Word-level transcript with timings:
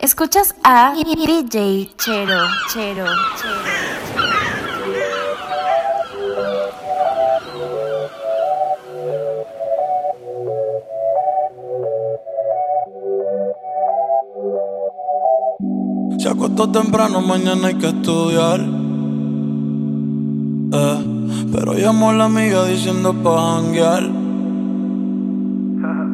Escuchas 0.00 0.54
a 0.62 0.94
DJ 0.94 1.90
Chero, 1.96 2.38
Chero, 2.72 3.04
Chero. 3.36 3.68
Se 16.16 16.28
acostó 16.28 16.70
temprano, 16.70 17.20
mañana 17.20 17.66
hay 17.66 17.74
que 17.74 17.88
estudiar. 17.88 18.60
Eh, 20.74 20.98
pero 21.52 21.74
llamó 21.74 22.10
a 22.10 22.12
la 22.12 22.26
amiga 22.26 22.64
diciendo 22.66 23.12
pa' 23.14 23.56
janguear. 23.56 24.04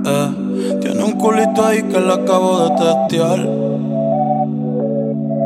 Eh, 0.06 0.78
tiene 0.80 1.04
un 1.04 1.12
culito 1.18 1.66
ahí 1.66 1.82
que 1.82 2.00
la 2.00 2.14
acabo 2.14 2.66
de 2.66 2.76
testear 2.82 3.63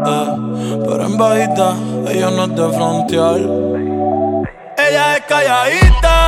eh. 0.07 0.81
Pero 0.87 1.07
en 1.07 1.17
bajita, 1.17 1.75
ellos 2.11 2.33
no 2.33 2.49
te 2.55 2.77
frontear. 2.77 3.41
Ella 4.77 5.17
es 5.17 5.23
calladita. 5.27 6.28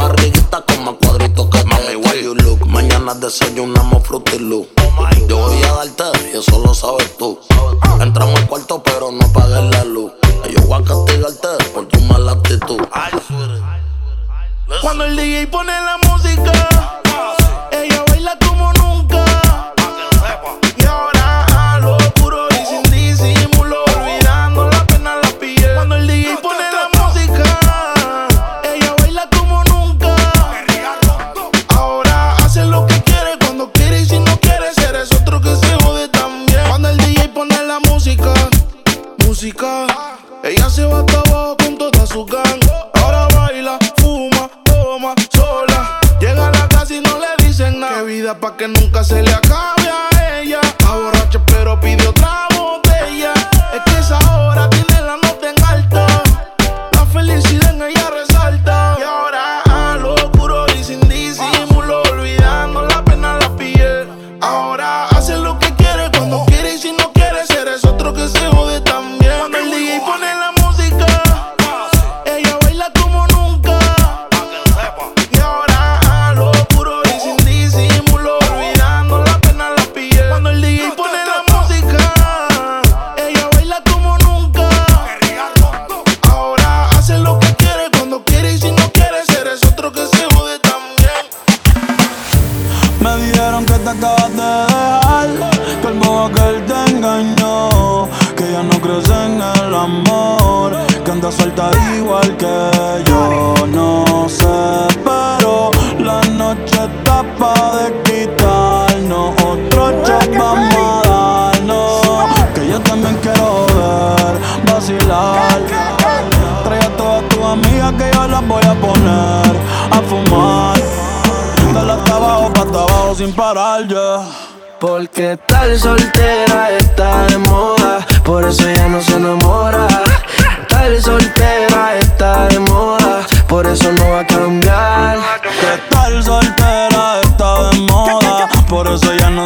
barriguita 0.00 0.62
con 0.62 0.84
más 0.84 0.94
cuadritos 0.94 1.46
que 1.50 1.64
mami, 1.64 1.96
way 1.96 2.24
you 2.24 2.34
look. 2.34 2.66
Mañana 2.66 3.14
desayunamos 3.14 4.02
frutilu. 4.06 4.66
Oh 4.82 5.09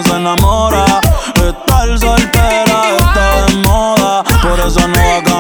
se 0.05 0.17
enamora. 0.17 0.85
Estar 1.35 1.99
soltera 1.99 2.97
está 2.99 3.47
de 3.47 3.55
moda, 3.69 4.23
por 4.43 4.59
eso 4.61 4.87
no 4.89 4.99
va 4.99 5.17
a 5.19 5.34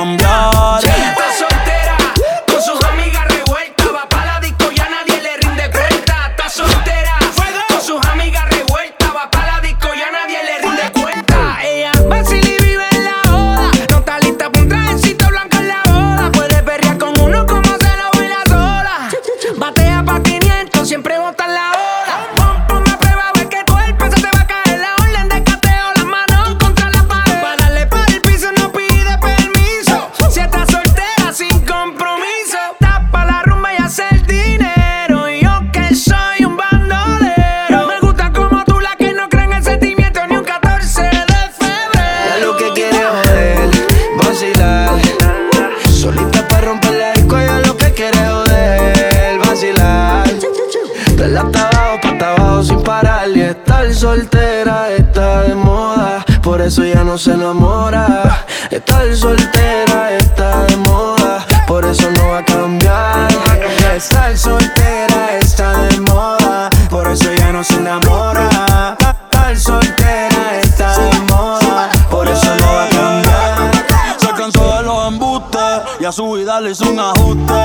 sube 76.15 76.43
y 76.43 76.45
dale 76.45 76.73
un 76.89 76.99
ajuste. 77.01 77.63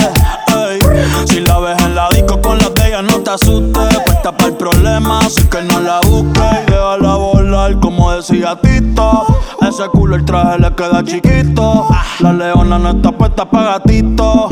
Ey. 0.48 0.80
Si 1.28 1.40
la 1.42 1.60
ves 1.60 1.80
en 1.84 1.94
la 1.94 2.10
disco 2.10 2.42
con 2.42 2.57
las 2.57 2.74
de 2.74 2.88
ella, 2.88 3.01
no 3.04 3.19
te 3.19 3.30
asustes. 3.30 4.00
Pues 4.06 4.22
tapa 4.24 4.46
el 4.46 4.54
problema, 4.54 5.19
así 5.19 5.44
que 5.48 5.62
no 5.62 5.80
la 5.80 6.00
busques. 6.01 6.66
Déjala 6.66 7.16
volar, 7.16 7.80
como 7.80 8.12
decía 8.12 8.60
Tito. 8.60 9.27
Ese 9.62 9.88
culo 9.89 10.15
el 10.15 10.25
traje 10.25 10.58
le 10.60 10.74
queda 10.74 11.03
chiquito. 11.03 11.88
La 12.20 12.34
leona 12.34 12.79
no 12.79 12.89
está 12.89 13.12
puesta 13.12 13.46
para 13.46 13.74
gatito. 13.74 14.50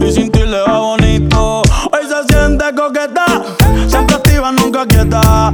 Y 0.00 0.12
sin 0.12 0.30
ti 0.30 0.40
le 0.40 0.60
va 0.60 0.78
bonito. 0.78 1.62
Hoy 1.62 2.06
se 2.06 2.32
siente 2.32 2.64
coqueta, 2.76 3.24
siempre 3.88 4.16
activa, 4.16 4.52
nunca 4.52 4.86
quieta 4.86 5.52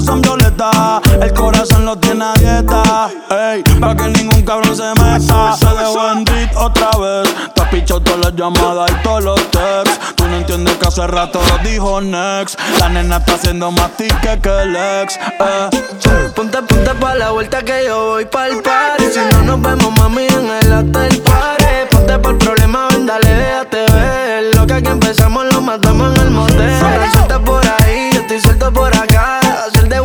son 0.00 0.22
violetas. 0.22 1.00
El 1.20 1.32
corazón 1.32 1.86
lo 1.86 1.96
tiene 1.96 2.24
a 2.24 2.32
dieta. 2.34 3.10
Ey, 3.30 3.62
pa' 3.80 3.96
que 3.96 4.08
ningún 4.08 4.42
cabrón 4.42 4.76
se 4.76 4.88
meta. 5.00 5.56
Se 5.56 5.66
dejó 5.66 6.12
en 6.12 6.24
beat 6.24 6.56
otra 6.56 6.90
vez. 6.98 7.34
Te 7.54 7.62
has 7.62 7.86
todas 7.86 8.18
las 8.18 8.34
llamadas 8.34 8.90
y 8.90 9.02
todos 9.02 9.24
los 9.24 9.50
texts. 9.50 10.14
Tú 10.16 10.26
no 10.26 10.36
entiendes 10.36 10.74
que 10.76 10.86
hace 10.86 11.06
rato 11.06 11.40
lo 11.48 11.68
dijo 11.68 12.00
next. 12.00 12.58
La 12.78 12.88
nena 12.88 13.18
está 13.18 13.34
haciendo 13.34 13.70
más 13.70 13.90
tique 13.96 14.40
que 14.40 14.62
el 14.62 14.76
ex. 14.76 15.16
Eh. 15.16 16.30
Ponte, 16.34 16.62
ponte 16.62 16.94
pa' 16.94 17.14
la 17.14 17.30
vuelta 17.30 17.62
que 17.62 17.84
yo 17.86 18.06
voy 18.06 18.24
pa' 18.24 18.48
el 18.48 18.62
party. 18.62 19.04
Si 19.12 19.20
no 19.32 19.42
nos 19.42 19.60
vemos, 19.62 19.92
mami, 19.98 20.26
en 20.26 20.50
el 20.50 20.72
hotel 20.72 21.22
party. 21.22 21.64
Ponte 21.90 22.18
pa' 22.18 22.30
el 22.30 22.38
problema, 22.38 22.88
ven, 22.90 23.06
dale, 23.06 23.28
déjate 23.28 23.92
ver. 23.92 24.56
Lo 24.56 24.66
que 24.66 24.74
aquí 24.74 24.88
empezamos 24.88 25.46
lo 25.52 25.60
matamos 25.60 26.14
en 26.14 26.22
el 26.22 26.30
motel. 26.30 26.78
Suelta 27.12 27.38
por 27.38 27.64
ahí, 27.64 28.10
yo 28.12 28.20
estoy 28.20 28.40
suelto 28.40 28.72
por 28.72 28.94
acá 28.96 29.45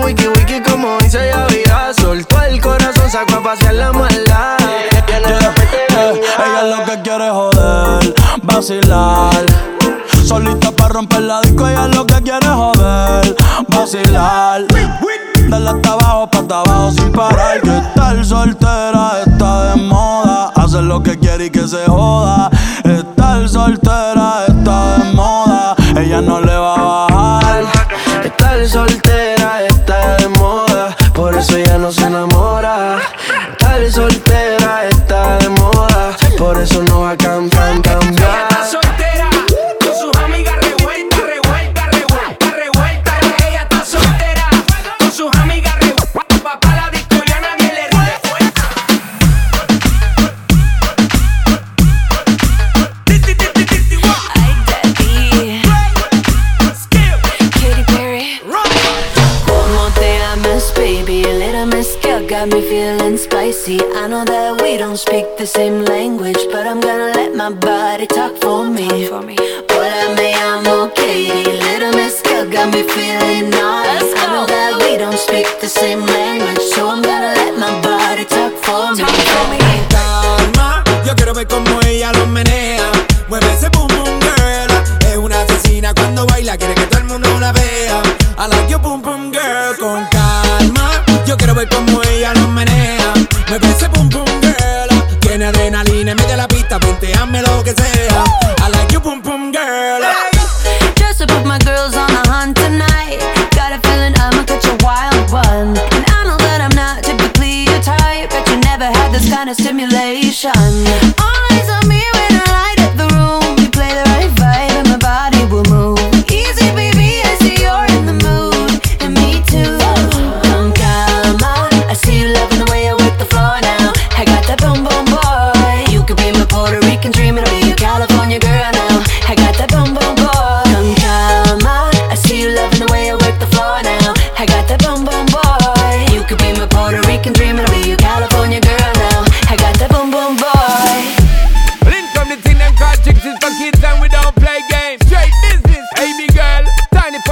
wiki 0.05 0.27
wiki 0.27 0.61
como 0.61 0.97
dice 0.99 1.27
ya 1.27 1.45
vida. 1.47 1.93
Soltó 1.93 2.41
el 2.41 2.61
corazón, 2.61 3.09
sacó 3.09 3.35
a 3.35 3.43
pasear 3.43 3.75
la 3.75 3.91
maldad. 3.91 4.57
Yeah, 4.59 5.19
yeah. 5.27 5.53
Eh, 5.93 6.21
ella 6.37 6.63
lo 6.63 6.85
que 6.85 7.01
quiere 7.01 7.29
joder, 7.29 8.13
vacilar. 8.43 9.45
Solita 10.25 10.71
para 10.71 10.93
romper 10.93 11.21
la 11.21 11.41
disco, 11.41 11.67
ella 11.67 11.87
es 11.89 11.95
lo 11.95 12.05
que 12.05 12.21
quiere 12.21 12.47
joder, 12.47 13.35
vacilar. 13.67 14.65
Dale 15.49 15.69
hasta 15.69 15.91
abajo, 15.91 16.29
hasta 16.31 16.59
abajo 16.61 16.91
sin 16.91 17.11
parar. 17.11 17.61
Que 17.61 17.81
tal 17.93 18.23
soltera 18.25 19.21
está 19.25 19.71
de 19.71 19.81
moda. 19.81 20.51
Hacer 20.55 20.83
lo 20.83 21.03
que 21.03 21.19
quiere 21.19 21.45
y 21.47 21.49
que 21.49 21.67
se 21.67 21.85
joda. 21.87 22.49
Speak 75.43 75.59
the 75.59 75.67
same 75.67 76.01
language, 76.05 76.59
so 76.59 76.87
I'm 76.87 77.01
gonna 77.01 77.33
let 77.33 77.57
my 77.57 77.81
body 77.81 78.25
talk 78.25 78.53
for 78.63 78.93
me. 78.95 79.03
Calma, 79.03 80.10
Yeah. 110.83 111.20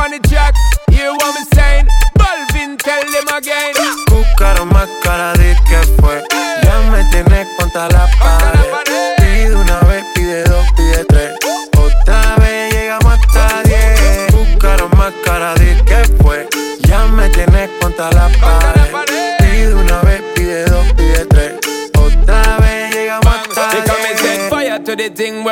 on 0.10 0.22
the 0.22 0.28
jack. 0.28 0.69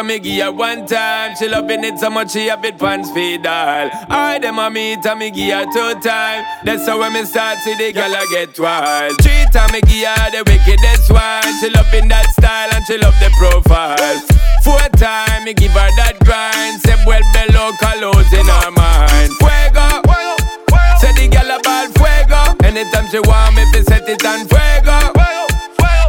Me 0.08 0.20
give 0.20 0.42
her 0.42 0.52
one 0.52 0.88
time. 0.88 1.36
She 1.36 1.48
loving 1.50 1.84
it 1.84 2.00
so 2.00 2.10
much 2.10 2.32
she 2.32 2.48
have 2.48 2.64
it 2.64 2.80
pants 2.80 3.12
feed 3.12 3.46
all. 3.46 3.90
I 4.10 4.40
them 4.40 4.58
a 4.58 4.70
meet 4.70 5.06
and 5.06 5.20
me 5.20 5.30
give 5.32 5.54
her 5.54 5.66
two 5.66 6.00
time. 6.00 6.46
That's 6.64 6.88
how 6.88 7.00
when 7.00 7.14
me 7.14 7.26
start 7.26 7.58
see 7.60 7.76
the 7.76 7.92
girl 7.92 8.16
I 8.16 8.26
get 8.32 8.58
wild. 8.58 9.22
Three 9.22 9.46
time 9.52 9.72
me 9.74 9.82
give 9.82 10.08
her 10.08 10.32
the 10.32 10.44
wickedest 10.48 11.12
one. 11.12 11.44
She 11.60 11.70
loving 11.70 12.08
that 12.08 12.32
style 12.32 12.70
and 12.74 12.86
she 12.86 12.98
love 12.98 13.16
the 13.20 13.30
profile. 13.38 14.18
Four 14.64 14.88
time 14.96 15.44
me 15.44 15.54
give 15.54 15.72
her 15.72 15.92
that 16.00 16.18
grind. 16.24 16.80
Say 16.82 16.96
well 17.06 17.24
below 17.36 17.76
colors 17.84 18.32
in 18.32 18.48
her 18.48 18.72
mind. 18.72 19.32
Fuego. 19.44 20.08
Say 21.04 21.12
the 21.20 21.28
girl 21.28 21.52
a 21.52 21.60
ball 21.62 21.88
fuego. 22.00 22.42
Anytime 22.64 23.08
she 23.12 23.20
want 23.20 23.56
me, 23.56 23.64
fi 23.74 23.84
set 23.84 24.08
it 24.08 24.24
on 24.26 24.48
fuego. 24.48 25.47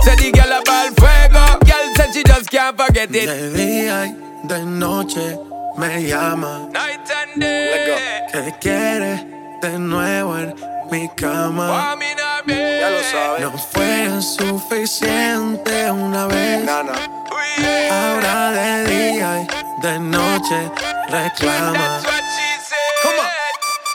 Say 0.09 0.17
the 0.17 0.33
girl 0.33 0.53
a 0.57 0.63
ball 0.65 0.89
fuego. 0.97 1.45
Girl 1.69 1.87
said 1.97 2.15
she 2.15 2.23
just 2.25 2.49
can't 2.51 2.75
forget 2.75 3.15
it. 3.15 3.29
De 3.29 3.53
día 3.53 4.07
y 4.07 4.17
de 4.49 4.65
noche 4.65 5.39
me 5.77 6.03
llama. 6.09 6.67
Night 6.73 7.11
and 7.11 7.43
day. 7.43 8.27
¿Qué 8.33 8.55
quieres 8.59 9.21
de 9.61 9.79
nuevo 9.79 10.39
en 10.39 10.55
mi 10.91 11.11
cama? 11.15 11.95
Ya 12.47 12.89
lo 12.89 13.03
sabes. 13.03 13.41
No 13.43 13.59
fue 13.59 14.23
suficiente 14.23 15.91
una 15.91 16.27
vez. 16.27 16.67
Ahora 17.91 18.51
de 18.53 18.85
día 18.87 19.43
y 19.43 19.83
de 19.83 19.99
noche 19.99 20.73
reclama. 21.11 22.01
Said. 22.01 23.29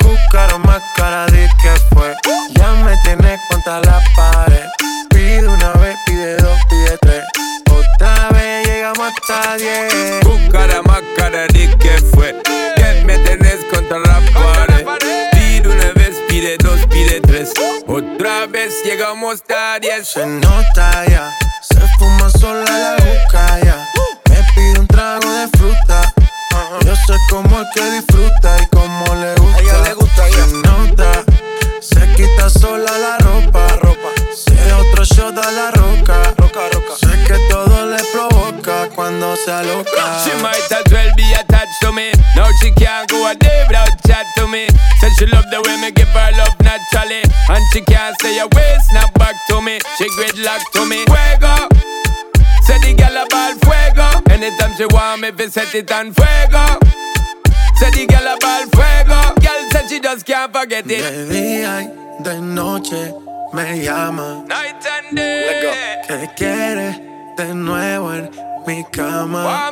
Buscaron 0.03 0.61
más 0.61 0.83
cara 0.95 1.25
de 1.25 1.49
que 1.59 1.71
fue. 1.95 2.13
Ya 2.53 2.71
me 2.85 2.95
tienes 3.03 3.39
contra 3.49 3.79
la 3.79 3.99
pared. 4.15 4.52
Hasta 9.13 9.57
diez. 9.57 10.19
Buscara 10.23 10.81
más 10.83 11.01
cara 11.15 11.47
de 11.47 11.75
que 11.77 11.97
fue. 12.13 12.35
Que 12.75 13.03
me 13.05 13.17
tenés 13.19 13.63
contra 13.71 13.99
la 13.99 14.21
pared. 14.33 14.85
Pide 15.31 15.69
una 15.69 15.91
vez, 15.93 16.17
pide 16.27 16.57
dos, 16.57 16.79
pide 16.87 17.21
tres. 17.21 17.51
Otra 17.87 18.45
vez 18.47 18.83
llegamos 18.83 19.43
a 19.49 19.79
diez. 19.79 20.07
Se 20.07 20.25
nota 20.25 21.05
ya, 21.07 21.29
se 21.61 21.79
fuma 21.97 22.29
sola 22.29 22.65
la 22.65 22.95
boca 23.03 23.59
ya. 23.63 23.87
Me 24.29 24.37
pide 24.55 24.79
un 24.79 24.87
trago 24.87 25.31
de 25.31 25.47
fruta. 25.57 26.13
Yo 26.85 26.95
sé 26.95 27.13
cómo 27.29 27.61
es 27.61 27.67
que 27.73 27.91
disfruta 27.91 28.12
to 44.37 44.47
me. 44.47 44.67
Said 44.99 45.11
she 45.17 45.25
love 45.27 45.49
the 45.51 45.61
way 45.61 45.75
me 45.81 45.91
give 45.91 46.07
her 46.09 46.31
love 46.37 46.55
naturally. 46.61 47.21
And 47.49 47.63
she 47.71 47.81
can't 47.81 48.15
say 48.21 48.39
a 48.39 48.47
way, 48.47 48.77
snap 48.89 49.13
back 49.15 49.35
to 49.49 49.61
me. 49.61 49.79
She 49.97 50.07
great 50.15 50.33
gridlock 50.35 50.61
to 50.73 50.85
me. 50.85 51.05
Fuego. 51.05 51.67
Say 52.65 52.79
the 52.79 52.93
girl 52.95 53.17
a 53.17 53.25
ball 53.27 53.53
fuego. 53.59 54.07
Anytime 54.31 54.73
she 54.77 54.85
want 54.85 55.21
me, 55.21 55.31
fi 55.31 55.47
set 55.47 55.75
it 55.75 55.91
on 55.91 56.13
fuego. 56.13 56.79
Say 57.75 57.91
the 57.91 58.05
girl 58.07 58.27
a 58.27 58.37
ball 58.39 58.63
fuego. 58.71 59.19
Girl 59.41 59.61
said 59.71 59.89
she 59.89 59.99
just 59.99 60.25
can't 60.25 60.51
forget 60.53 60.85
it. 60.85 61.01
De 61.01 61.27
día 61.27 61.81
y 61.83 62.23
de 62.23 62.41
noche 62.41 63.13
me 63.53 63.83
llama. 63.83 64.45
Night 64.47 64.85
and 64.85 65.17
day. 65.17 66.01
¿Qué 66.07 66.29
quieres 66.37 66.99
de 67.37 67.53
nuevo 67.53 68.13
en 68.13 68.29
mi 68.65 68.83
cama? 68.91 69.71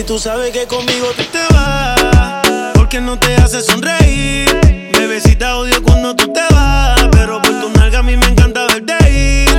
Baby, 0.00 0.06
tú 0.06 0.18
sabes 0.18 0.50
que 0.50 0.66
conmigo 0.66 1.08
tú 1.14 1.24
te 1.24 1.54
vas. 1.54 2.72
Porque 2.74 3.00
no 3.02 3.18
te 3.18 3.34
hace 3.36 3.60
sonreír. 3.60 4.48
Bebecita 4.94 5.58
odio 5.58 5.82
cuando 5.82 6.16
tú 6.16 6.32
te 6.32 6.40
vas. 6.54 7.06
Pero 7.12 7.42
por 7.42 7.60
tu 7.60 7.68
nalga 7.78 7.98
a 7.98 8.02
mí 8.02 8.16
me 8.16 8.26
encanta 8.26 8.66
verte 8.66 8.94
ir. 9.10 9.50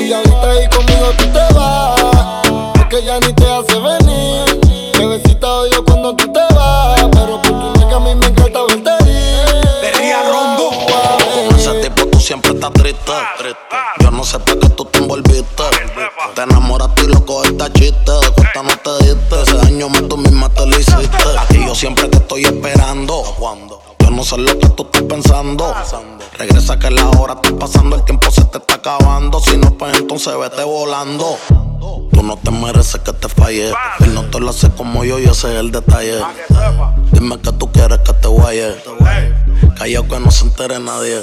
Y 0.00 0.12
ahorita 0.12 0.50
ahí 0.50 0.68
conmigo 0.70 1.12
tú 1.18 1.24
te 1.26 1.54
vas. 1.54 2.00
Porque 2.78 3.04
ya 3.04 3.20
ni 3.20 3.32
te 3.34 3.44
hace 3.44 3.78
venir. 3.78 4.94
Bebecita 4.98 5.46
odio 5.46 5.84
cuando 5.84 6.16
tú 6.16 6.32
te 6.32 6.54
vas. 6.54 7.06
Pero 7.12 7.42
por 7.42 7.52
tu 7.60 7.78
nalga 7.78 7.96
a 7.96 8.00
mí 8.00 8.14
me 8.14 8.26
encanta 8.26 8.60
verte 8.68 8.90
ir. 9.04 9.50
Con 11.48 11.58
ese 11.58 11.74
tipo 11.82 12.06
tú 12.06 12.20
siempre 12.20 12.52
estás 12.52 12.72
triste. 12.72 13.12
Yo 14.00 14.10
no 14.10 14.24
sé 14.24 14.38
por 14.38 14.58
qué 14.60 14.68
tú 14.70 14.84
te 14.86 14.98
envolviste. 14.98 15.64
Te 16.34 16.42
enamoraste 16.42 17.02
y 17.02 17.06
lo 17.08 17.24
cogiste 17.26 17.72
chiste. 17.74 18.12
Tú 20.08 20.16
misma 20.16 20.48
te 20.48 20.66
lo 20.66 20.78
hiciste. 20.78 21.16
A 21.38 21.46
ti 21.46 21.64
yo 21.64 21.74
siempre 21.74 22.08
te 22.08 22.18
estoy 22.18 22.44
esperando. 22.44 23.22
Yo 23.38 23.56
Yo 24.00 24.10
no 24.10 24.24
sé 24.24 24.38
lo 24.38 24.58
que 24.58 24.68
tú 24.68 24.84
estás 24.84 25.02
pensando. 25.02 25.74
Regresa 26.38 26.78
que 26.78 26.90
la 26.90 27.08
hora 27.10 27.34
está 27.34 27.56
pasando, 27.58 27.96
el 27.96 28.04
tiempo 28.04 28.30
se 28.30 28.44
te 28.44 28.58
está 28.58 28.74
acabando. 28.74 29.40
Si 29.40 29.56
no, 29.56 29.76
pues 29.76 29.96
entonces 29.98 30.36
vete 30.38 30.64
volando. 30.64 31.36
Tú 32.12 32.22
no 32.22 32.36
te 32.36 32.50
mereces 32.50 33.00
que 33.00 33.12
te 33.12 33.28
falle. 33.28 33.72
Él 34.00 34.14
no 34.14 34.24
te 34.24 34.40
lo 34.40 34.50
hace 34.50 34.70
como 34.70 35.04
yo 35.04 35.18
y 35.18 35.24
ese 35.24 35.52
es 35.52 35.60
el 35.60 35.70
detalle. 35.70 36.20
Dime 37.12 37.38
que 37.40 37.52
tú 37.52 37.70
quieres 37.72 37.98
que 38.00 38.12
te 38.12 38.28
guaye. 38.28 38.74
Callao 39.76 40.08
que 40.08 40.20
no 40.20 40.30
se 40.30 40.44
entere 40.44 40.78
nadie. 40.78 41.22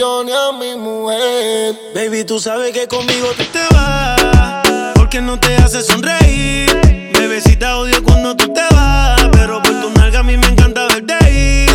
yo 0.00 0.24
traicione 0.24 0.32
a 0.32 0.52
mi 0.52 0.76
mujer. 0.76 1.74
Baby, 1.94 2.24
tú 2.24 2.40
sabes 2.40 2.72
que 2.72 2.88
conmigo 2.88 3.28
tú 3.36 3.44
te 3.52 3.60
vas. 3.74 4.94
Porque 4.94 5.20
no 5.20 5.38
te 5.38 5.54
hace 5.56 5.82
sonreír. 5.82 6.70
Bebecita 7.12 7.76
odio 7.76 8.02
cuando 8.02 8.34
tú 8.34 8.50
te 8.50 8.62
vas. 8.74 9.20
Pero 9.32 9.60
por 9.62 9.78
tu 9.80 9.90
nalga 9.90 10.20
a 10.20 10.22
mí 10.22 10.38
me 10.38 10.46
encanta 10.46 10.86
verte 10.86 11.14
ir. 11.30 11.70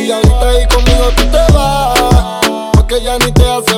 Y 0.00 0.10
ahorita 0.10 0.48
ahí 0.48 0.66
conmigo 0.66 1.12
tú 1.16 1.22
te 1.30 1.52
vas, 1.52 2.70
porque 2.74 3.00
ya 3.00 3.16
ni 3.18 3.30
te 3.32 3.44
hace 3.44 3.77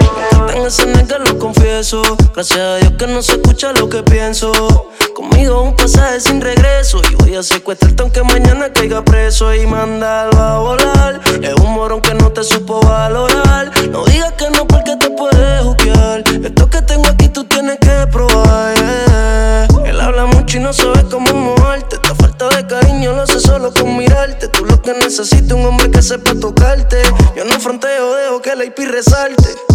Tan 0.29 0.65
ese 0.65 0.85
nega 0.85 1.17
lo 1.19 1.37
confieso. 1.39 2.01
Gracias 2.33 2.59
a 2.59 2.75
Dios 2.77 2.93
que 2.97 3.07
no 3.07 3.21
se 3.21 3.33
escucha 3.33 3.71
lo 3.73 3.89
que 3.89 4.03
pienso. 4.03 4.51
Conmigo 5.15 5.61
un 5.61 5.75
pasaje 5.75 6.19
sin 6.19 6.41
regreso. 6.41 7.01
Y 7.11 7.15
voy 7.15 7.35
a 7.35 7.43
secuestrarte 7.43 8.01
aunque 8.01 8.23
mañana 8.23 8.71
caiga 8.71 9.03
preso 9.03 9.53
y 9.53 9.65
mandarlo 9.65 10.39
a 10.39 10.59
volar. 10.59 11.21
Es 11.41 11.53
un 11.55 11.73
morón 11.73 12.01
que 12.01 12.13
no 12.13 12.31
te 12.31 12.43
supo 12.43 12.81
valorar. 12.81 13.71
No 13.89 14.05
digas 14.05 14.33
que 14.33 14.49
no 14.51 14.67
porque 14.67 14.95
te 14.97 15.09
puedes 15.09 15.63
juzgar. 15.63 16.23
Esto 16.43 16.69
que 16.69 16.81
tengo 16.81 17.07
aquí 17.07 17.29
tú 17.29 17.43
tienes 17.45 17.77
que 17.79 18.07
probar. 18.11 18.73
Él 19.85 19.99
habla 19.99 20.25
mucho 20.25 20.57
y 20.57 20.61
no 20.61 20.73
sabe 20.73 21.03
cómo 21.09 21.33
moverte. 21.33 21.95
Esta 21.95 22.15
falta 22.15 22.49
de 22.49 22.67
cariño 22.67 23.13
lo 23.13 23.21
hace 23.21 23.39
solo 23.39 23.73
con 23.73 23.97
mirarte. 23.97 24.47
Tú 24.47 24.65
lo 24.65 24.81
que 24.81 24.93
necesitas 24.93 25.51
un 25.51 25.65
hombre 25.65 25.89
que 25.91 26.01
sepa 26.01 26.33
tocarte. 26.35 27.01
Yo 27.35 27.45
no 27.45 27.59
fronteo, 27.59 28.15
dejo 28.15 28.41
que 28.41 28.55
la 28.55 28.65
IP 28.65 28.79
resalte. 28.79 29.70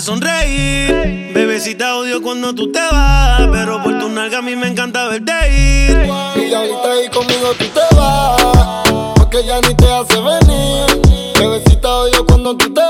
Sonreír. 0.00 1.32
Bebecita 1.34 1.96
odio 1.96 2.22
cuando 2.22 2.54
tú 2.54 2.70
te 2.72 2.80
vas. 2.90 3.48
Pero 3.52 3.82
por 3.82 3.98
tu 3.98 4.08
nalga 4.08 4.38
a 4.38 4.42
mí 4.42 4.56
me 4.56 4.68
encanta 4.68 5.08
verte 5.08 5.32
ir. 5.50 6.06
Y 6.36 6.54
ahorita 6.54 6.92
ahí 6.92 7.08
conmigo 7.08 7.52
tú 7.58 7.64
te 7.66 7.96
vas, 7.96 8.42
porque 9.16 9.44
ya 9.44 9.60
ni 9.60 9.74
te 9.74 9.86
hace 9.92 10.20
venir. 10.20 10.86
Bebecita 11.38 11.88
odio 11.88 12.26
cuando 12.26 12.56
tú 12.56 12.72
te 12.72 12.80
vas, 12.80 12.89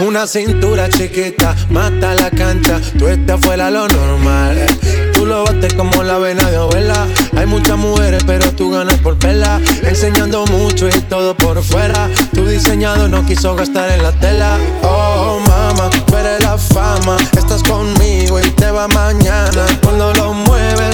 Una 0.00 0.26
cintura 0.26 0.88
chiquita, 0.88 1.54
mata 1.70 2.14
la 2.14 2.28
cancha, 2.28 2.80
tú 2.98 3.06
estás 3.06 3.40
fuera 3.40 3.70
lo 3.70 3.86
normal. 3.86 4.66
Tú 5.14 5.24
lo 5.24 5.44
bates 5.44 5.72
como 5.74 6.02
la 6.02 6.18
vena 6.18 6.50
de 6.50 6.56
abuela. 6.56 7.06
Hay 7.36 7.46
muchas 7.46 7.78
mujeres, 7.78 8.24
pero 8.26 8.50
tú 8.52 8.72
ganas 8.72 8.98
por 8.98 9.16
pela. 9.18 9.60
Enseñando 9.84 10.44
mucho 10.46 10.88
y 10.88 11.00
todo 11.02 11.36
por 11.36 11.62
fuera. 11.62 12.10
Tu 12.34 12.44
diseñado 12.44 13.08
no 13.08 13.24
quiso 13.24 13.54
gastar 13.54 13.90
en 13.92 14.02
la 14.02 14.10
tela. 14.12 14.58
Oh, 14.82 15.38
mama, 15.46 15.88
tú 16.06 16.16
eres 16.16 16.42
la 16.42 16.58
fama. 16.58 17.16
Estás 17.36 17.62
conmigo 17.62 18.40
y 18.40 18.50
te 18.50 18.70
va 18.72 18.88
mañana. 18.88 19.64
Cuando 19.82 20.12
lo 20.14 20.32
mueves, 20.34 20.93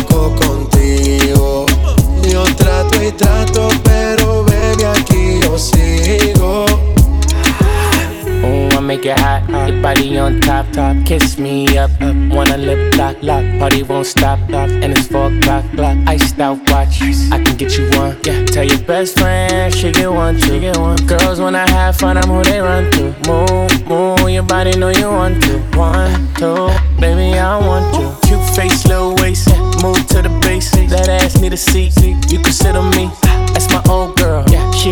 make 8.91 9.05
it 9.05 9.17
hot. 9.19 9.41
Your 9.69 9.81
body 9.81 10.17
on 10.17 10.41
top, 10.41 10.65
top. 10.73 10.95
Kiss 11.05 11.37
me 11.37 11.77
up, 11.77 11.91
up. 12.01 12.15
Wanna 12.35 12.57
lip 12.57 12.93
lock, 12.97 13.15
lock. 13.21 13.45
Party 13.59 13.83
won't 13.83 14.05
stop, 14.05 14.39
stop. 14.49 14.69
And 14.83 14.89
it's 14.95 15.07
four 15.07 15.27
o'clock, 15.31 15.63
clock. 15.75 15.97
Iced 16.07 16.39
out 16.39 16.59
watch. 16.69 17.01
I 17.35 17.37
can 17.43 17.55
get 17.55 17.77
you 17.77 17.85
one. 18.01 18.17
Yeah. 18.25 18.43
Tell 18.53 18.65
your 18.65 18.83
best 18.89 19.17
friend 19.17 19.73
she 19.73 19.91
get 19.91 20.11
one, 20.11 20.37
she 20.41 20.59
get 20.59 20.77
one. 20.77 20.97
Girls 21.07 21.39
when 21.39 21.55
I 21.55 21.69
have 21.69 21.95
fun, 21.95 22.17
I'm 22.17 22.29
who 22.33 22.43
they 22.43 22.59
run 22.59 22.91
to. 22.95 23.03
Move, 23.29 23.87
move. 23.87 24.29
Your 24.29 24.43
body 24.43 24.73
know 24.77 24.89
you 24.89 25.09
want 25.19 25.41
to. 25.43 25.53
One, 25.77 26.27
two, 26.39 26.67
baby 26.99 27.39
I 27.39 27.57
want 27.67 27.87
you. 27.95 28.07
Cute 28.27 28.45
face, 28.55 28.85
little 28.87 29.15
waist. 29.15 29.47
Move 29.83 30.01
to 30.11 30.21
the 30.27 30.33
base. 30.43 30.71
That 30.91 31.07
ass 31.07 31.39
need 31.39 31.53
a 31.53 31.57
seat. 31.57 31.95
You 32.31 32.39
on 32.79 32.89
me. 32.97 33.09
That's 33.53 33.69
my 33.71 33.81
old 33.89 34.17
girl. 34.17 34.43
Yeah, 34.49 34.69
she 34.71 34.91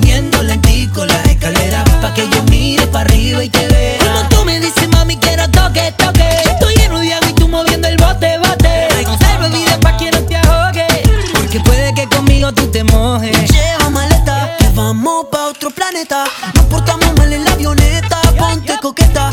Subiendo 0.00 0.42
lentico 0.42 1.04
la 1.04 1.22
escalera 1.24 1.84
pa' 2.00 2.14
que 2.14 2.26
yo 2.30 2.42
mire 2.44 2.86
para 2.86 3.04
arriba 3.04 3.44
y 3.44 3.50
te 3.50 3.66
vea. 3.68 3.98
Cuando 3.98 4.28
tú 4.30 4.44
me 4.46 4.58
dices 4.58 4.88
mami 4.88 5.18
quiero 5.18 5.46
toque, 5.50 5.92
toque, 5.98 6.24
yo 6.42 6.50
estoy 6.52 6.74
lleno 6.76 7.00
de 7.00 7.12
agua 7.12 7.28
y 7.28 7.34
tú 7.34 7.48
moviendo 7.48 7.86
el 7.86 7.98
bote, 7.98 8.38
bote. 8.38 8.86
Traigo 8.88 9.18
bebida 9.40 9.78
pa' 9.80 9.98
que 9.98 10.10
no 10.10 10.20
te 10.20 10.36
ahogue, 10.36 10.86
porque 11.34 11.60
puede 11.60 11.92
que 11.92 12.08
conmigo 12.08 12.50
tú 12.52 12.66
te 12.68 12.82
mojes. 12.82 13.36
Lleva 13.50 13.90
maleta, 13.90 14.56
que 14.58 14.68
vamos 14.74 15.26
pa' 15.30 15.48
otro 15.48 15.70
planeta. 15.70 16.24
Nos 16.54 16.64
portamos 16.64 17.14
mal 17.18 17.30
en 17.30 17.44
la 17.44 17.52
avioneta, 17.52 18.22
ponte 18.38 18.78
coqueta. 18.80 19.30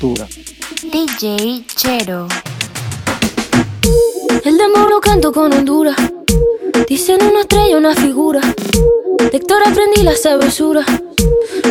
DJ 0.00 1.62
Chero. 1.76 2.26
El 4.42 4.56
demo 4.56 4.88
lo 4.88 4.98
canto 4.98 5.30
con 5.30 5.52
Honduras. 5.52 5.94
Dicen 6.88 7.18
una 7.22 7.40
estrella, 7.42 7.76
una 7.76 7.94
figura. 7.94 8.40
De 8.40 9.36
Héctor 9.36 9.60
aprendí 9.66 10.02
la 10.02 10.16
sabrosura. 10.16 10.86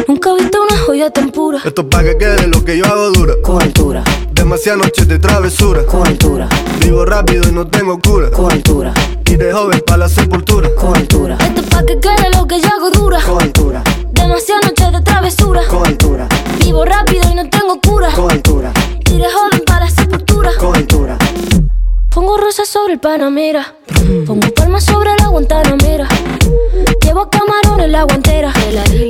Nunca 0.08 0.30
he 0.30 0.36
visto 0.44 0.62
una 0.62 0.78
joya 0.78 1.10
tan 1.10 1.32
pura. 1.32 1.60
Esto 1.66 1.82
es 1.82 1.88
pa' 1.88 2.04
que 2.04 2.18
quede 2.20 2.46
lo 2.46 2.64
que 2.64 2.78
yo 2.78 2.86
hago 2.86 3.10
dura. 3.10 3.34
Con 3.42 3.64
altura, 3.64 4.04
Demasiadas 4.34 4.84
noches 4.86 5.08
de 5.08 5.18
travesura. 5.18 5.84
con 5.88 6.06
altura, 6.06 6.48
Vivo 6.82 7.06
rápido 7.06 7.50
y 7.50 7.52
no 7.52 7.66
tengo 7.66 8.00
cura. 8.00 8.30
con 8.30 8.52
altura, 8.52 8.94
Y 9.26 9.38
de 9.38 9.52
joven 9.52 9.82
pa' 9.88 9.98
la 9.98 10.08
sepultura. 10.08 10.70
con 10.76 10.96
altura, 10.96 11.36
Esto 11.42 11.62
es 11.62 11.68
pa' 11.68 11.84
que 11.84 12.00
quede 12.00 12.30
lo 12.38 12.46
que 12.46 12.62
yo 12.62 12.68
hago 12.68 12.92
dura. 12.92 13.22
con 13.24 13.42
altura, 13.42 13.84
Demasiadas 14.22 14.66
noches 14.66 14.92
de 14.92 15.02
travesura. 15.02 15.62
con 15.70 15.86
altura, 15.86 16.28
Vivo 16.60 16.86
rápido 16.86 17.22
y 17.32 17.36
no 17.36 17.50
tengo 17.50 17.80
cura. 17.82 18.10
con 18.16 18.32
altura, 18.32 18.72
Iré 19.12 19.26
joven 19.32 19.64
para 19.66 19.86
la 19.86 19.92
sepultura. 19.92 20.52
con 20.60 20.76
altura. 20.76 21.18
Pongo 22.14 22.38
rosas 22.38 22.68
sobre 22.68 22.94
el 22.94 23.00
Panamera. 23.00 23.76
Pongo 24.26 24.48
palmas 24.56 24.84
sobre 24.84 25.12
la 25.20 25.28
Guantanamera. 25.28 26.08
Llevo 27.04 27.30
camarones 27.30 27.86
en 27.86 27.92
la 27.92 28.04
guantera. 28.04 28.52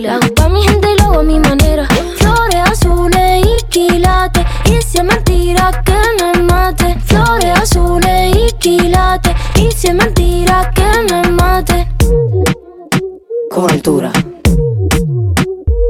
La 0.02 0.16
hago 0.16 0.34
pa' 0.36 0.50
mi 0.50 0.62
gente 0.64 0.88
y 0.94 0.98
lo 1.02 1.04
hago 1.10 1.20
a 1.20 1.24
mi 1.24 1.40
manera. 1.40 1.88
Flores 2.18 2.56
azules 2.72 3.46
y 3.46 3.64
quilates. 3.70 4.46
Y 4.66 4.82
si 4.82 4.98
es 4.98 5.04
mentira 5.04 5.84
que 5.86 5.98
me 6.24 6.44
mate. 6.44 6.98
Flores 7.06 7.58
azules 7.60 8.36
y 8.36 8.52
quilates. 8.60 9.34
Y 9.56 9.72
si 9.72 9.88
es 9.88 9.96
mentira 9.96 10.72
que 10.76 11.14
me 11.14 11.32
mate. 11.32 11.88
Con 13.50 13.70
altura, 13.72 14.12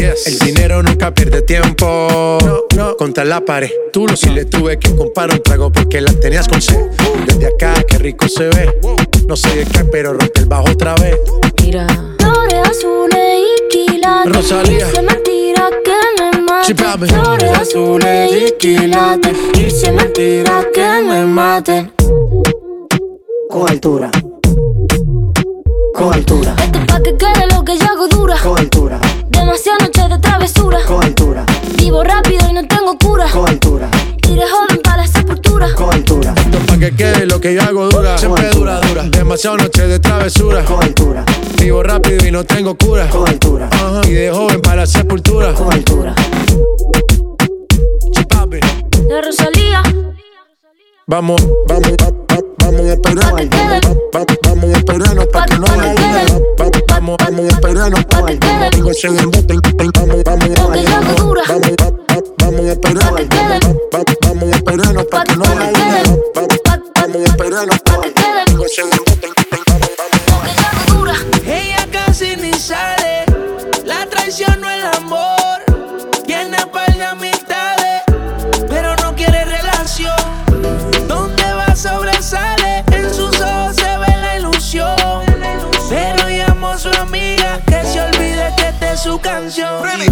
El 0.00 0.38
dinero 0.38 0.82
nunca 0.82 1.12
pierde 1.12 1.42
tiempo. 1.42 2.38
Contra 2.98 3.24
la 3.24 3.44
pared. 3.44 3.70
Tú 3.92 4.06
lo 4.06 4.16
si 4.16 4.30
le 4.30 4.46
tuve 4.46 4.78
que 4.78 4.94
comprar 4.96 5.30
un 5.30 5.42
trago 5.42 5.70
porque 5.70 6.00
la 6.00 6.12
tenías 6.12 6.48
con 6.48 6.62
sed. 6.62 6.86
Desde 7.26 7.46
acá, 7.48 7.74
qué 7.86 7.98
rico 7.98 8.26
se 8.28 8.44
ve. 8.48 8.80
No 9.28 9.36
sé 9.36 9.54
de 9.56 9.64
qué, 9.64 9.84
pero 9.84 10.14
rompe 10.14 10.40
el 10.40 10.46
bajo 10.46 10.70
otra 10.70 10.94
vez. 10.94 11.16
Mira. 11.62 11.86
Flores 12.18 12.68
azules 12.68 13.40
y 13.44 13.68
quilates. 13.68 14.32
Rosalía. 14.34 14.88
Es 14.88 15.02
mentira 15.02 15.68
que 15.84 16.22
me 16.22 16.42
mate. 16.42 16.74
Flores 16.74 17.58
azules 17.58 18.32
y 18.32 18.52
quilates. 18.58 19.36
Es 19.54 19.92
mentira 19.92 20.66
que 20.72 21.02
me 21.06 21.26
mate. 21.26 21.90
Con 23.50 23.68
altura, 23.68 24.10
con 26.00 26.14
altura. 26.14 26.54
Esto 26.58 26.80
pa' 26.86 27.00
que 27.02 27.16
quede 27.16 27.46
lo 27.52 27.62
que 27.62 27.78
yo 27.78 27.84
hago 27.84 28.08
dura, 28.08 28.36
con 28.42 28.58
altura. 28.58 28.98
Demasiadas 29.28 29.82
noches 29.82 30.08
de 30.08 30.18
travesura, 30.18 30.78
con 30.86 31.04
altura. 31.04 31.44
Vivo 31.76 32.02
rápido 32.02 32.48
y 32.48 32.54
no 32.54 32.66
tengo 32.66 32.96
cura, 32.96 33.26
con 33.30 33.46
altura. 33.46 33.88
Tire 34.22 34.44
joven 34.48 34.80
para 34.82 35.02
la 35.02 35.06
sepultura, 35.06 35.74
con 35.74 35.92
altura. 35.92 36.32
Esto 36.36 36.58
pa' 36.66 36.78
que 36.78 36.94
quede 36.96 37.26
lo 37.26 37.38
que 37.38 37.54
yo 37.54 37.62
hago 37.62 37.88
dura, 37.90 38.16
siempre 38.16 38.48
dura, 38.50 38.80
dura. 38.80 39.02
Demasiadas 39.10 39.62
noches 39.62 39.88
de 39.88 39.98
travesura, 39.98 40.64
con 40.64 40.82
altura. 40.82 41.24
Vivo 41.58 41.82
rápido 41.82 42.26
y 42.26 42.30
no 42.30 42.44
tengo 42.44 42.74
cura, 42.76 43.06
con 43.08 43.28
altura. 43.28 43.68
Y 44.04 44.12
de 44.12 44.30
joven 44.30 44.62
para 44.62 44.76
la 44.76 44.86
sepultura, 44.86 45.52
con 45.52 45.70
altura. 45.70 46.14
La 49.08 49.20
Rosalía. 49.20 49.82
Vamos, 51.10 51.40
vamos, 51.66 51.90
va- 52.00 52.12
va- 52.30 52.44
vamos 52.58 52.80
a 52.86 52.92
esperarnos. 52.92 53.50
Va- 54.14 54.20
va- 54.20 54.24
Vamos 54.46 54.74
a 54.74 54.78
esperarnos 54.78 55.26
pa' 55.26 55.44
que 55.46 55.58
no 55.58 55.66
haya 55.66 55.94
duda. 55.94 56.22
Va- 56.60 56.64
va- 56.66 56.70
Vamos, 56.88 57.16
vamos 57.18 57.40
a 57.40 57.48
esperarnos. 57.48 58.00
Digo, 58.76 58.92
se 58.94 59.08
den 59.10 59.30
bote, 59.30 59.54
Vamos, 59.98 60.22
vamos, 60.24 60.48
vamos, 60.54 60.56
va- 60.56 61.90
va- 62.10 62.22
vamos 62.38 62.60
a 62.60 62.72
esperarnos. 62.72 63.22
Va- 63.92 63.98
va- 63.98 64.04
Vamos 64.22 64.52
a 64.52 64.56
esperarnos 64.56 65.04
pa' 65.06 65.24
que 65.24 65.36
no 65.36 65.44
haya 65.44 65.72
Vamos 66.94 67.16
a 67.16 67.24
esperarnos. 67.24 67.78
Digo, 68.46 68.64
se 68.68 68.82
den 68.82 68.98
bote, 69.06 69.28
Ella 71.46 71.86
casi 71.90 72.36
ni 72.36 72.52
sale, 72.52 73.24
la 73.84 74.06
traición 74.06 74.60
no 74.60 74.70
el 74.70 74.86
amor. 74.86 75.39
Es 89.50 89.56
su 89.56 90.09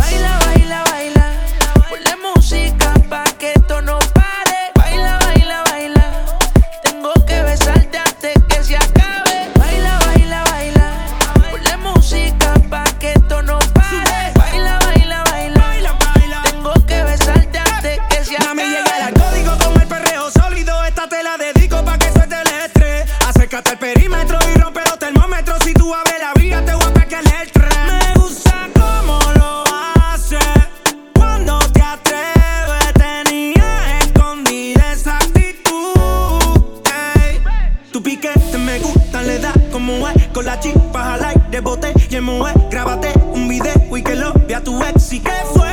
le 39.23 39.39
da 39.39 39.53
como 39.73 40.09
es. 40.09 40.29
Con 40.29 40.45
la 40.45 40.59
chispa 40.61 41.15
al 41.15 41.25
aire, 41.25 41.61
bote 41.61 41.93
y 42.11 42.17
en 42.17 42.25
moe. 42.25 42.53
Grábate 42.71 43.13
un 43.33 43.49
video 43.49 43.97
y 43.97 44.03
que 44.03 44.15
lo 44.15 44.33
vea 44.47 44.63
tu 44.63 44.81
ex. 44.83 45.13
¿Y 45.13 45.21
qué 45.21 45.33
fue? 45.55 45.69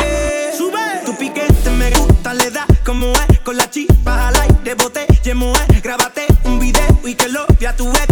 Eh, 0.00 0.50
Sube. 0.56 0.78
Tu 1.04 1.14
piquete 1.16 1.70
me 1.70 1.90
gusta, 1.90 2.34
le 2.34 2.50
da 2.50 2.66
como 2.84 3.12
es. 3.12 3.40
Con 3.40 3.56
la 3.56 3.68
chispa 3.70 4.28
al 4.28 4.36
aire, 4.40 4.74
bote 4.74 5.06
y 5.24 5.30
en 5.30 5.36
moe. 5.38 5.58
Grábate 5.82 6.26
un 6.44 6.58
video 6.58 7.00
y 7.04 7.14
que 7.14 7.28
lo 7.28 7.46
vea 7.58 7.74
tu 7.76 7.88
ex. 7.90 8.11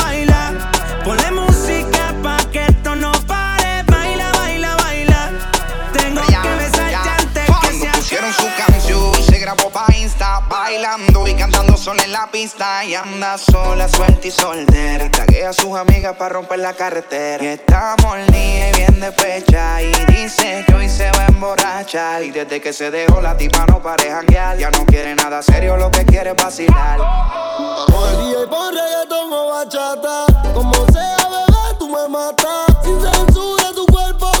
Sola 11.81 12.03
en 12.03 12.11
la 12.11 12.29
pista. 12.31 12.85
Y 12.85 12.93
anda 12.93 13.37
sola, 13.37 13.87
suelta 13.89 14.27
y 14.27 14.31
soltera. 14.31 15.09
Taguea 15.09 15.49
a 15.49 15.53
sus 15.53 15.75
amigas 15.75 16.15
para 16.15 16.35
romper 16.35 16.59
la 16.59 16.73
carretera. 16.73 17.43
Y 17.43 17.47
está 17.47 17.95
molida 18.01 18.69
y 18.69 18.77
bien 18.77 18.99
despecha. 18.99 19.81
Y 19.81 19.91
dice 20.05 20.63
que 20.67 20.73
hoy 20.73 20.87
se 20.87 21.09
va 21.11 21.23
a 21.23 21.27
emborrachar. 21.27 22.23
Y 22.23 22.31
desde 22.31 22.61
que 22.61 22.71
se 22.71 22.91
dejó 22.91 23.21
la 23.21 23.35
tipa 23.35 23.65
no 23.65 23.81
pare 23.81 24.11
janguear. 24.11 24.57
Ya 24.57 24.69
no 24.69 24.85
quiere 24.85 25.15
nada 25.15 25.41
serio, 25.41 25.75
lo 25.77 25.89
que 25.89 26.05
quiere 26.05 26.31
es 26.31 26.35
vacilar. 26.35 26.99
Oye, 26.99 28.43
y 28.43 28.47
pon 28.47 28.75
reggaetón 28.75 29.33
o 29.33 29.49
bachata. 29.49 30.25
Como 30.53 30.73
sea, 30.91 31.17
bebé, 31.29 31.77
tú 31.79 31.89
me 31.89 32.07
matas. 32.07 32.77
Sin 32.83 33.01
censura, 33.01 33.71
tu 33.73 33.85
cuerpo 33.87 34.40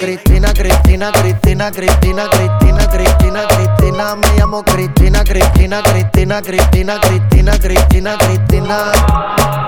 Cristina, 0.00 0.50
Cristina, 0.54 1.12
Cristina, 1.12 1.70
Cristina, 1.70 2.26
Cristina, 2.30 2.88
Cristina, 2.88 3.46
Cristina. 3.46 4.16
Me 4.16 4.26
llamo 4.38 4.64
Cristina, 4.64 5.22
Cristina, 5.22 5.82
Cristina, 5.82 6.40
Cristina, 6.40 6.98
Cristina, 6.98 7.58
Cristina, 7.58 8.16
Cristina. 8.16 8.92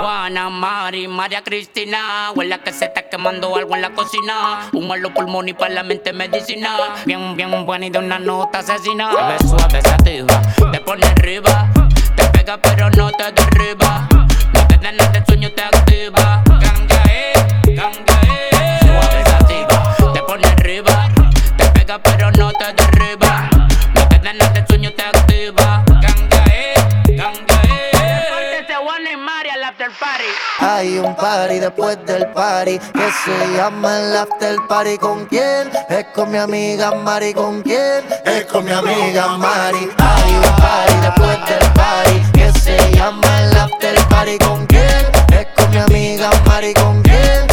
Juana, 0.01 0.49
Mari, 0.49 1.07
María 1.07 1.45
Cristina. 1.45 2.33
Huele 2.35 2.55
a 2.55 2.63
que 2.65 2.73
se 2.73 2.87
está 2.87 3.03
quemando 3.11 3.55
algo 3.55 3.75
en 3.75 3.83
la 3.83 3.91
cocina. 3.91 4.71
Humo 4.73 4.95
en 4.95 5.03
los 5.03 5.13
pulmones 5.13 5.53
y 5.53 5.55
para 5.55 5.75
la 5.75 5.83
mente 5.83 6.15
medicina. 6.15 6.95
Bien, 7.05 7.37
bien 7.37 7.67
buena 7.67 7.85
y 7.85 7.91
de 7.91 7.99
una 7.99 8.19
nota 8.19 8.61
asesina. 8.61 9.11
Ves 9.29 9.51
suave, 9.51 9.83
sativa, 9.83 10.41
te 10.73 10.81
pone 10.81 11.07
arriba. 11.09 11.69
Te 12.17 12.25
pega 12.31 12.57
pero 12.57 12.89
no 12.89 13.11
te 13.11 13.33
derriba. 13.33 14.09
No 14.55 14.67
te 14.67 14.79
da 14.79 14.93
nada 14.93 15.11
de 15.11 15.23
sueño, 15.27 15.51
te 15.53 15.63
activa. 15.63 16.43
Ganga, 16.47 17.03
eh, 17.11 17.33
ganga, 17.67 18.21
eh. 18.23 19.22
Arriba. 20.73 21.09
Te 21.57 21.65
pega 21.67 21.99
pero 22.03 22.31
no 22.33 22.51
te 22.53 22.73
derriba. 22.73 23.51
No 23.95 24.09
te 24.09 24.19
da 24.19 24.33
nada 24.33 24.53
de 24.53 24.67
sueño, 24.67 24.91
te 24.93 25.03
activa. 25.03 25.85
Ganga, 25.87 26.45
eh, 26.51 26.75
ganga, 27.09 27.63
eh. 27.65 28.65
Y 29.13 29.17
Mari 29.17 29.51
al 29.51 29.65
after 29.65 29.91
party. 30.01 30.25
Hay 30.61 30.99
un 30.99 31.15
party 31.17 31.59
después 31.59 31.99
del 32.07 32.27
party 32.29 32.79
que 32.79 33.11
se 33.25 33.57
llama 33.57 33.99
el 33.99 34.17
after 34.17 34.57
party. 34.69 34.97
¿Con 34.97 35.27
quién? 35.27 35.71
Es 35.91 36.07
con 36.15 36.31
mi 36.31 36.39
amiga 36.39 36.93
Mari. 36.93 37.35
¿Con 37.35 37.63
quién? 37.63 38.05
Es 38.25 38.47
con 38.47 38.65
mi 38.65 38.73
amiga 38.73 39.29
Mari. 39.37 39.91
Hay 39.99 40.35
un 40.35 40.57
party 40.57 40.95
después 41.03 41.39
del 41.49 41.71
party 41.73 42.33
que 42.33 42.53
se 42.61 42.93
llama 42.97 43.43
el 43.43 43.57
after 43.59 44.09
party. 44.09 44.39
¿Con 44.39 44.67
quién? 44.67 45.05
Es 45.33 45.47
con 45.55 45.71
mi 45.71 45.79
amiga 45.79 46.31
Mari. 46.47 46.73
¿Con 46.75 47.03
quién? 47.03 47.52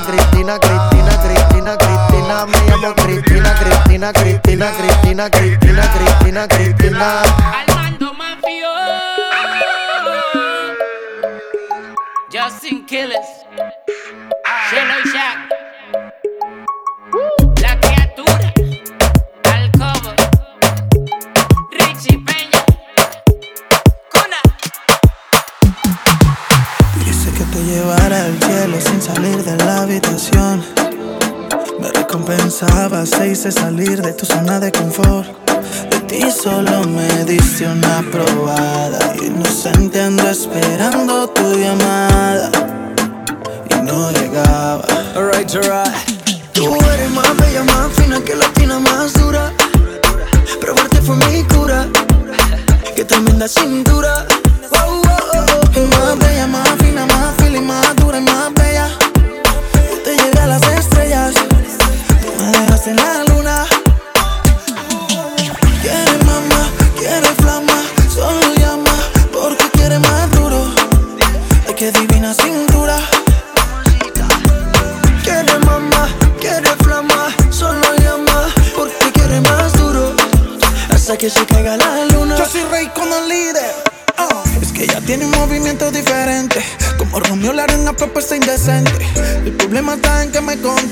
Cristina, 0.00 0.58
Cristina, 0.58 0.58
Cristina, 0.58 1.76
Cristina, 1.76 1.76
Cristina. 1.76 2.46
Me 2.46 2.58
llamo 2.66 2.92
Cristina, 2.94 3.52
Cristina, 3.54 4.12
Cristina, 4.12 4.70
Cristina, 4.70 5.28
Cristina, 5.28 5.88
Cristina, 5.90 6.46
Cristina. 6.46 7.22
Armando 7.22 8.12
Mafio. 8.14 8.68
Justin 12.30 12.84
Killers. 12.84 13.37
Me 32.28 32.36
recompensaba, 32.36 33.06
se 33.06 33.28
hice 33.28 33.50
salir 33.50 34.02
de 34.02 34.12
tu 34.12 34.26
zona 34.26 34.60
de 34.60 34.70
confort. 34.70 35.26
De 35.90 35.98
ti 36.00 36.30
solo 36.30 36.84
me 36.84 37.24
diste 37.24 37.66
una 37.66 38.04
probada. 38.12 39.14
Inocente 39.24 39.98
ando 40.02 40.28
esperando 40.28 41.26
tu 41.30 41.54
llamada. 41.54 42.50
Y 43.70 43.74
no 43.82 44.10
llegaba. 44.10 44.84
Alright, 45.16 45.54
alright. 45.54 45.94
Tú 46.52 46.76
eres 46.92 47.10
más 47.12 47.34
bella, 47.38 47.64
más 47.64 47.92
fina 47.94 48.20
que 48.20 48.36
la 48.36 48.52
tina 48.52 48.78
más 48.78 49.14
dura. 49.14 49.50
Probarte 50.60 51.00
fue 51.00 51.16
mi 51.16 51.42
cura. 51.44 51.86
Qué 52.94 53.06
tremenda 53.06 53.48
cintura. 53.48 54.26
Oh, 54.72 55.00
oh, 55.02 55.32
oh. 55.32 55.80
Más 55.96 56.18
bella, 56.18 56.46
más 56.46 56.68
fina, 56.78 57.06
más 57.06 57.34
y 57.40 57.58
más 57.58 57.96
dura 57.96 58.18
y 58.18 58.22
más 58.22 58.52
bella. 58.52 58.90
Yo 59.90 60.02
te 60.04 60.14
llegué 60.14 60.38
a 60.40 60.46
las 60.46 60.60
estrellas. 60.60 60.77
Me 62.50 62.58
dejaste 62.60 62.90
en 62.90 62.96
la 62.96 63.24
luna. 63.24 63.66
Quiere 65.82 66.24
mamá, 66.24 66.70
quiere 66.98 67.26
flama, 67.42 67.82
solo 68.12 68.54
llama 68.54 68.94
porque 69.32 69.68
quiere 69.72 69.98
más 69.98 70.30
duro. 70.30 70.64
Ay, 71.66 71.74
qué 71.74 71.92
divina 71.92 72.32
cintura. 72.32 72.96
Quiere 75.22 75.58
mamá, 75.58 76.08
quiere 76.40 76.70
flama, 76.82 77.34
solo 77.50 77.94
llama 77.98 78.46
porque 78.74 79.12
quiere 79.12 79.42
más 79.42 79.72
duro. 79.74 80.14
Hasta 80.90 81.18
que 81.18 81.28
se 81.28 81.44
caiga 81.44 81.76
la 81.76 82.06
luna. 82.06 82.36
Yo 82.38 82.46
soy 82.46 82.62
rey 82.70 82.88
con 82.94 83.12
el 83.12 83.28
líder. 83.28 83.74
ah. 84.16 84.42
Es 84.62 84.72
que 84.72 84.84
ella 84.84 85.00
tiene 85.04 85.26
un 85.26 85.32
movimiento 85.32 85.90
diferente. 85.90 86.64
Como 86.96 87.20
Romeo 87.20 87.52
la 87.52 87.64
arena 87.64 87.92
propuesta 87.92 88.34
indecente. 88.34 88.90
El 89.44 89.52
problema 89.52 89.94
está 89.94 90.22
en 90.24 90.32
que 90.32 90.40
me 90.40 90.58
conteste. 90.58 90.87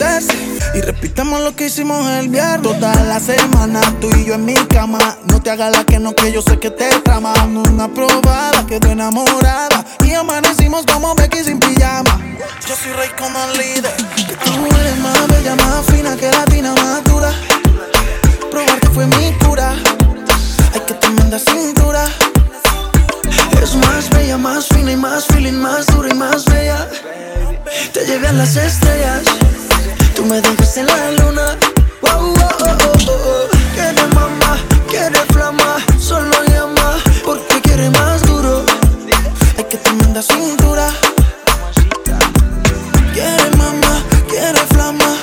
Repitamos 1.17 1.41
lo 1.41 1.57
que 1.57 1.65
hicimos 1.65 2.07
el 2.11 2.29
viernes. 2.29 2.61
Toda 2.61 2.95
la 3.05 3.19
semana, 3.19 3.81
tú 4.03 4.11
y 4.19 4.27
yo 4.27 4.35
en 4.35 4.45
mi 4.45 4.53
cama. 4.53 4.99
No 5.31 5.41
te 5.41 5.49
hagas 5.49 5.75
la 5.75 5.83
que 5.83 5.99
no, 5.99 6.15
que 6.15 6.31
yo 6.31 6.43
sé 6.43 6.59
que 6.59 6.71
te 6.71 6.91
trama. 7.01 7.33
Una 7.47 7.89
probada, 7.89 8.67
quedó 8.67 8.91
enamorada. 8.91 9.83
Y 10.05 10.13
amanecimos 10.13 10.85
como 10.85 11.15
Becky 11.15 11.43
sin 11.43 11.59
pijama. 11.59 12.21
Yo 12.69 12.77
soy 12.77 12.93
rey 12.93 13.09
con 13.19 13.35
el 13.35 13.53
líder. 13.57 13.95
Tú 14.45 14.67
eres 14.79 14.99
más 14.99 15.27
bella, 15.29 15.57
más 15.57 15.87
fina 15.87 16.17
que 16.17 16.31
la 16.31 16.45
tina 16.45 16.75
más 16.75 17.03
dura. 17.05 17.33
Probarte 18.51 18.89
fue 18.91 19.07
mi 19.07 19.33
cura. 19.39 19.75
Ay, 20.75 20.83
que 20.87 20.93
tremenda 20.93 21.39
cintura. 21.39 22.05
Es 23.63 23.75
más 23.75 24.11
bella, 24.11 24.37
más 24.37 24.67
fina 24.67 24.93
y 24.93 24.97
más 24.97 25.25
feeling, 25.29 25.55
más 25.55 25.87
dura 25.87 26.11
y 26.11 26.15
más 26.15 26.45
bella. 26.45 26.87
Te 27.93 28.07
llevé 28.07 28.29
a 28.29 28.33
las 28.33 28.55
estrellas, 28.57 29.23
tú 30.15 30.25
me 30.25 30.41
dejaste 30.41 30.81
en 30.81 30.87
la 30.87 31.11
luna. 31.13 31.57
Wow, 32.01 32.35
wow, 32.35 32.49
oh, 32.61 32.65
oh, 32.65 32.93
oh, 33.09 33.11
oh. 33.11 33.49
Quiere 33.75 34.07
mamá, 34.15 34.59
quiere 34.89 35.19
flama, 35.33 35.79
solo 35.99 36.37
llama 36.45 36.99
porque 37.25 37.61
quiere 37.63 37.91
más 37.91 38.23
duro. 38.23 38.65
Hay 39.59 39.65
que 39.65 39.79
tremenda 39.79 40.23
cintura. 40.23 40.93
Quiere 43.13 43.51
mamá, 43.57 44.03
quiere 44.29 44.61
flama, 44.71 45.16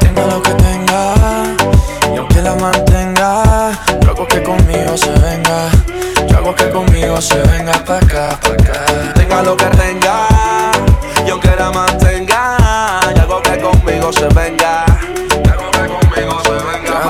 Tenga 0.00 0.26
lo 0.26 0.42
que 0.42 0.50
tenga, 0.54 1.14
y 2.12 2.16
aunque 2.16 2.42
la 2.42 2.56
mantenga, 2.56 3.70
yo 4.02 4.10
hago 4.10 4.26
que 4.26 4.42
conmigo 4.42 4.96
se 4.96 5.12
venga. 5.12 5.70
Yo 6.28 6.38
hago 6.38 6.54
que 6.56 6.68
conmigo 6.70 7.20
se 7.20 7.40
venga 7.42 7.72
pa' 7.84 7.98
acá, 7.98 8.38
pa' 8.42 8.54
acá. 8.54 8.84
Tenga 9.14 9.42
lo 9.42 9.56
que 9.56 9.66
tenga, 9.66 10.26
y 11.24 11.30
aunque 11.30 11.54
la 11.56 11.70
mantenga, 11.70 12.56
yo 13.14 13.22
hago 13.22 13.40
que 13.42 13.60
conmigo 13.60 14.12
se 14.12 14.26
venga. 14.34 14.87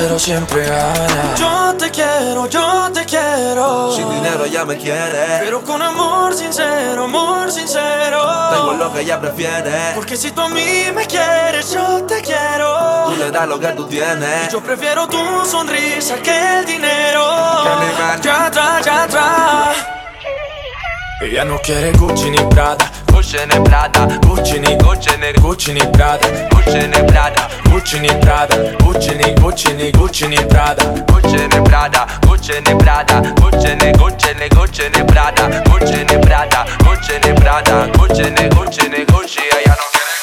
sincero 0.00 0.18
siempre 0.18 0.66
gana. 0.66 1.34
Yo 1.36 1.74
te 1.76 1.90
quiero, 1.90 2.48
yo 2.48 2.90
te 2.92 3.04
quiero. 3.04 3.92
Sin 3.94 4.08
dinero 4.10 4.44
ella 4.46 4.64
me 4.64 4.76
quiere. 4.76 5.40
Pero 5.40 5.62
con 5.62 5.82
amor 5.82 6.32
sincero, 6.34 7.04
amor 7.04 7.52
sincero. 7.52 8.22
Tengo 8.50 8.72
lo 8.78 8.92
que 8.92 9.00
ella 9.00 9.20
prefiere. 9.20 9.92
Porque 9.94 10.16
si 10.16 10.30
tú 10.30 10.40
a 10.40 10.48
mí 10.48 10.84
me 10.94 11.06
quieres, 11.06 11.72
yo 11.72 12.02
te 12.04 12.22
quiero. 12.22 13.06
Tú 13.08 13.16
le 13.18 13.30
das 13.30 13.46
lo 13.46 13.60
que 13.60 13.68
tú 13.68 13.86
tienes. 13.86 14.50
Yo 14.50 14.60
prefiero 14.62 15.06
tu 15.06 15.18
sonrisa 15.44 16.16
que 16.16 16.58
el 16.58 16.64
dinero. 16.64 17.26
Candyman. 17.64 18.22
Ya 18.22 18.46
atrás, 18.46 18.84
ya 18.84 19.02
atrás 19.04 19.76
ella 21.22 21.44
no 21.44 21.58
quiere 21.58 21.92
Gucci 21.92 22.30
ni 22.30 22.38
Prada, 22.48 22.90
Gucci 23.12 23.36
ni 23.46 23.60
Prada, 23.60 24.06
Gucci 24.26 24.58
ni 24.58 24.74
Gucci 24.76 25.10
ni 25.20 25.32
Gucci 25.38 25.74
ni 25.74 25.80
Prada, 25.80 26.26
Gučene 26.64 27.02
brada, 27.02 27.48
ni, 28.00 28.08
brada 28.20 28.56
Gučini, 28.84 29.34
gučini, 29.40 29.90
gučini 29.92 30.36
brada. 30.48 30.82
Gučene 31.08 31.60
brada, 31.62 32.06
prada, 32.20 32.74
brada 32.74 33.22
Gučene, 33.40 33.92
gučene, 33.92 34.48
gučene 34.48 35.04
brada. 35.04 35.48
Prada, 35.64 36.18
brada, 36.18 36.66
gučene 36.84 37.32
brada 37.34 37.86
Gučene, 37.98 38.48
gučene, 38.50 39.04
gučija 39.08 39.56
ja 39.66 39.74
no 39.74 40.19